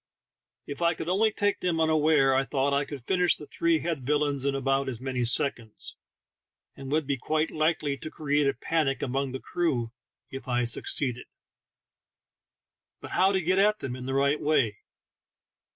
If 0.65 0.81
I 0.81 0.95
could 0.95 1.07
only 1.09 1.31
take 1.31 1.59
them 1.59 1.79
unawares, 1.79 2.33
I 2.35 2.43
thought, 2.43 2.73
I 2.73 2.85
could 2.85 3.05
finish 3.05 3.35
the 3.35 3.45
three 3.45 3.77
head 3.81 4.01
villains 4.03 4.45
in 4.45 4.55
about 4.55 4.89
as 4.89 4.99
many 4.99 5.23
seconds, 5.25 5.95
and 6.75 6.91
would 6.91 7.05
be 7.05 7.17
quite 7.19 7.51
likely 7.51 7.97
to 7.97 8.09
create 8.09 8.47
a 8.47 8.55
panic 8.55 9.03
among 9.03 9.31
the 9.31 9.39
crew 9.39 9.91
if 10.31 10.47
I 10.47 10.63
succeeded. 10.63 11.27
But 12.99 13.11
how 13.11 13.31
to 13.31 13.39
get 13.41 13.59
at 13.59 13.77
them 13.77 13.95
in 13.95 14.07
the 14.07 14.15
right 14.15 14.41
way? 14.41 14.79